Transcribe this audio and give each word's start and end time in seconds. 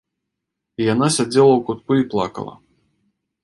Яна 0.93 1.07
сядзела 1.17 1.53
ў 1.55 1.61
кутку 1.69 1.91
і 2.01 2.09
плакала. 2.15 2.53